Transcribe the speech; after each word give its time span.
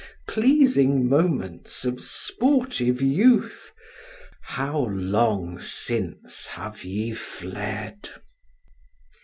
Pleasing 0.27 1.07
moments 1.07 1.85
of 1.85 2.01
sportive 2.01 3.03
youth, 3.03 3.71
how 4.41 4.85
long 4.87 5.59
since 5.59 6.47
have 6.47 6.83
ye 6.83 7.13
fled! 7.13 8.09